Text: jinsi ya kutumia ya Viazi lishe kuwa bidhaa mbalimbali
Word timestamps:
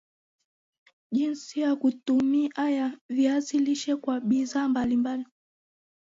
jinsi 1.13 1.59
ya 1.59 1.75
kutumia 1.75 2.69
ya 2.69 2.97
Viazi 3.09 3.59
lishe 3.59 3.95
kuwa 3.95 4.19
bidhaa 4.19 4.67
mbalimbali 4.67 5.25